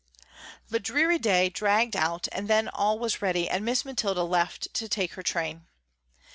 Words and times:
The 0.67 0.79
dreary 0.79 1.19
day 1.19 1.49
dragged 1.49 1.95
out 1.95 2.27
and 2.31 2.47
then 2.47 2.67
all 2.69 2.97
was 2.97 3.21
ready 3.21 3.47
and 3.47 3.63
Miss 3.63 3.85
Mathilda 3.85 4.23
left 4.23 4.73
to 4.73 4.89
take 4.89 5.13
her 5.13 5.21
train. 5.21 5.67